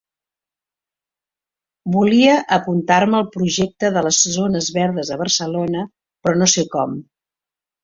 [1.95, 5.87] Volia apuntar-me al projecte de les zones verdes de Barcelona,
[6.25, 7.01] però no sé com.